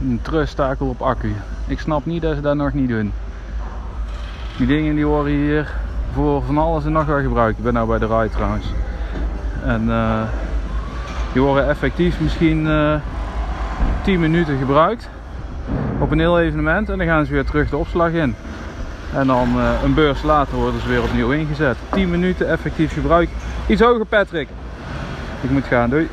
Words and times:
een 0.00 0.18
trustakel 0.22 0.86
op 0.86 1.02
accu. 1.02 1.32
Ik 1.66 1.80
snap 1.80 2.06
niet 2.06 2.22
dat 2.22 2.34
ze 2.34 2.40
dat 2.40 2.56
nog 2.56 2.72
niet 2.72 2.88
doen. 2.88 3.12
Die 4.56 4.66
dingen 4.66 4.94
die 4.94 5.06
worden 5.06 5.32
hier 5.32 5.74
voor 6.12 6.42
van 6.42 6.58
alles 6.58 6.84
en 6.84 6.92
nog 6.92 7.06
wel 7.06 7.20
gebruikt. 7.20 7.58
Ik 7.58 7.64
ben 7.64 7.72
nou 7.72 7.88
bij 7.88 7.98
de 7.98 8.06
rij 8.06 8.28
trouwens. 8.28 8.66
En 9.64 9.90
eh, 9.90 10.22
die 11.32 11.42
worden 11.42 11.68
effectief 11.68 12.20
misschien 12.20 12.66
eh, 12.66 12.92
uh, 12.92 13.00
10 14.02 14.20
minuten 14.20 14.58
gebruikt 14.58 15.08
op 15.98 16.10
een 16.10 16.18
heel 16.18 16.40
evenement 16.40 16.88
en 16.88 16.98
dan 16.98 17.06
gaan 17.06 17.26
ze 17.26 17.32
weer 17.32 17.44
terug 17.44 17.70
de 17.70 17.76
opslag 17.76 18.10
in. 18.10 18.34
En 19.14 19.26
dan 19.26 19.48
uh, 19.56 19.70
een 19.84 19.94
beurs 19.94 20.22
later 20.22 20.56
worden 20.56 20.80
ze 20.80 20.88
weer 20.88 21.02
opnieuw 21.02 21.30
ingezet. 21.30 21.76
10 21.92 22.10
minuten 22.10 22.48
effectief 22.48 22.92
gebruik. 22.92 23.28
Iets 23.66 23.80
hoger 23.80 24.06
Patrick. 24.06 24.48
Ik 25.40 25.50
moet 25.50 25.64
gaan, 25.64 25.90
doei. 25.90 26.08